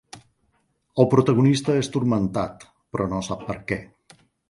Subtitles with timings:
[1.03, 2.67] El protagonista és turmentat,
[2.97, 3.83] però no sap per què.